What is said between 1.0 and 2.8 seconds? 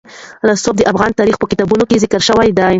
تاریخ په کتابونو کې ذکر شوی دي.